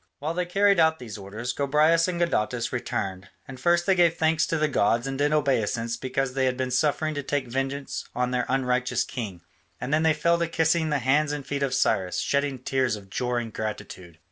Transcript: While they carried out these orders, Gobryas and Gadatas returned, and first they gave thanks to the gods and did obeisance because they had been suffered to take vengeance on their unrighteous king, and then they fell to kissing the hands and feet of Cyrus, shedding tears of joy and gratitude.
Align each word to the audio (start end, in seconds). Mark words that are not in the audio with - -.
While 0.17 0.33
they 0.33 0.47
carried 0.47 0.79
out 0.79 0.97
these 0.97 1.15
orders, 1.19 1.53
Gobryas 1.53 2.07
and 2.07 2.19
Gadatas 2.19 2.71
returned, 2.71 3.29
and 3.47 3.59
first 3.59 3.85
they 3.85 3.93
gave 3.93 4.15
thanks 4.15 4.47
to 4.47 4.57
the 4.57 4.67
gods 4.67 5.05
and 5.05 5.15
did 5.15 5.31
obeisance 5.31 5.95
because 5.95 6.33
they 6.33 6.45
had 6.45 6.57
been 6.57 6.71
suffered 6.71 7.13
to 7.13 7.21
take 7.21 7.45
vengeance 7.47 8.03
on 8.15 8.31
their 8.31 8.47
unrighteous 8.49 9.03
king, 9.03 9.43
and 9.79 9.93
then 9.93 10.01
they 10.01 10.15
fell 10.15 10.39
to 10.39 10.47
kissing 10.47 10.89
the 10.89 10.97
hands 10.97 11.31
and 11.31 11.45
feet 11.45 11.61
of 11.61 11.75
Cyrus, 11.75 12.17
shedding 12.19 12.57
tears 12.57 12.95
of 12.95 13.11
joy 13.11 13.41
and 13.41 13.53
gratitude. 13.53 14.17